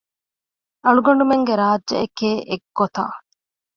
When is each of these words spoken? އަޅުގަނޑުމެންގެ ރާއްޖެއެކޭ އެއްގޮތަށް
އަޅުގަނޑުމެންގެ 0.85 1.53
ރާއްޖެއެކޭ 1.61 2.29
އެއްގޮތަށް 2.49 3.15